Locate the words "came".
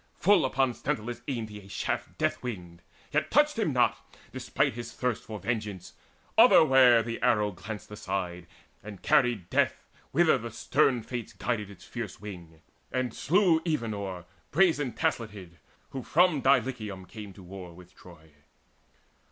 17.07-17.31